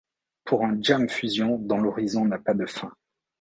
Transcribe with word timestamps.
Pour 0.45 0.65
un 0.65 0.81
jam-fusion 0.81 1.59
dont 1.59 1.77
l’horizon 1.79 2.25
n’a 2.25 2.39
pas 2.39 2.55
de 2.55 2.65
fin. 2.65 2.91